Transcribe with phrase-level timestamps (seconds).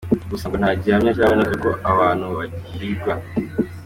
[0.31, 3.11] Gusa ngo nta gihamya kiraboneka ko aba bantu bahigwaga.